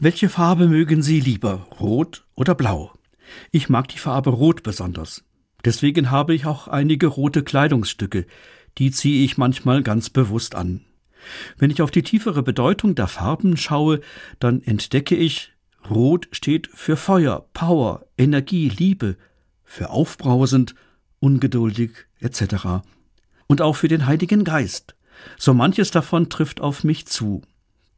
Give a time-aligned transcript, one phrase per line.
[0.00, 2.92] Welche Farbe mögen Sie lieber, rot oder blau?
[3.50, 5.24] Ich mag die Farbe rot besonders.
[5.64, 8.24] Deswegen habe ich auch einige rote Kleidungsstücke,
[8.78, 10.84] die ziehe ich manchmal ganz bewusst an.
[11.56, 14.00] Wenn ich auf die tiefere Bedeutung der Farben schaue,
[14.38, 15.52] dann entdecke ich,
[15.90, 19.16] Rot steht für Feuer, Power, Energie, Liebe,
[19.64, 20.76] für aufbrausend,
[21.18, 21.90] ungeduldig
[22.20, 22.84] etc.
[23.48, 24.94] Und auch für den Heiligen Geist.
[25.38, 27.42] So manches davon trifft auf mich zu.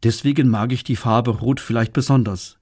[0.02, 2.58] Deswegen mag ich die Farbe Rot vielleicht besonders.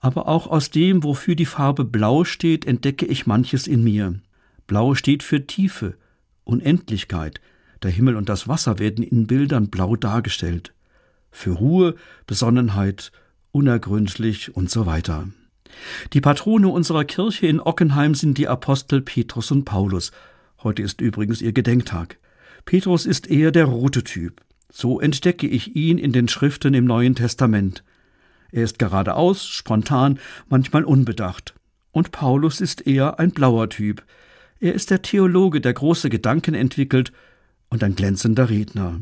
[0.00, 4.20] Aber auch aus dem, wofür die Farbe Blau steht, entdecke ich manches in mir.
[4.66, 5.94] Blau steht für Tiefe,
[6.44, 7.40] Unendlichkeit.
[7.82, 10.74] Der Himmel und das Wasser werden in Bildern blau dargestellt.
[11.30, 11.94] Für Ruhe,
[12.26, 13.12] Besonnenheit,
[13.52, 15.28] unergründlich und so weiter.
[16.12, 20.12] Die Patrone unserer Kirche in Ockenheim sind die Apostel Petrus und Paulus.
[20.62, 22.18] Heute ist übrigens ihr Gedenktag.
[22.64, 24.42] Petrus ist eher der rote Typ.
[24.70, 27.84] So entdecke ich ihn in den Schriften im Neuen Testament.
[28.52, 31.54] Er ist geradeaus, spontan, manchmal unbedacht.
[31.92, 34.04] Und Paulus ist eher ein blauer Typ.
[34.60, 37.12] Er ist der Theologe, der große Gedanken entwickelt
[37.68, 39.00] und ein glänzender Redner.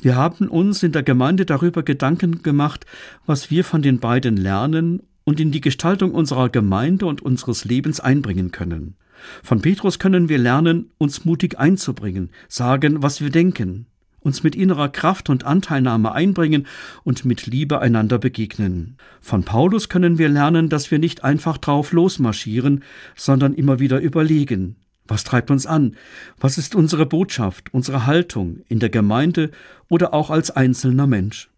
[0.00, 2.86] Wir haben uns in der Gemeinde darüber Gedanken gemacht,
[3.26, 8.00] was wir von den beiden lernen und in die Gestaltung unserer Gemeinde und unseres Lebens
[8.00, 8.96] einbringen können.
[9.42, 13.86] Von Petrus können wir lernen, uns mutig einzubringen, sagen, was wir denken,
[14.20, 16.66] uns mit innerer Kraft und Anteilnahme einbringen
[17.04, 18.96] und mit Liebe einander begegnen.
[19.20, 22.82] Von Paulus können wir lernen, dass wir nicht einfach drauf losmarschieren,
[23.16, 24.76] sondern immer wieder überlegen,
[25.08, 25.96] was treibt uns an?
[26.38, 29.50] Was ist unsere Botschaft, unsere Haltung in der Gemeinde
[29.88, 31.50] oder auch als einzelner Mensch?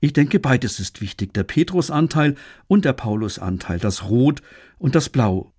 [0.00, 2.34] Ich denke, beides ist wichtig, der Petrusanteil
[2.66, 4.42] und der Paulusanteil, das Rot
[4.78, 5.52] und das Blau.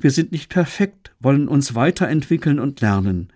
[0.00, 3.32] Wir sind nicht perfekt, wollen uns weiterentwickeln und lernen.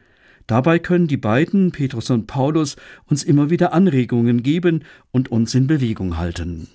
[0.50, 2.74] Dabei können die beiden, Petrus und Paulus,
[3.06, 6.66] uns immer wieder Anregungen geben und uns in Bewegung halten.